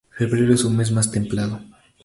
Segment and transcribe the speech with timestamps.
[0.09, 1.61] Febrero es su mes más templado.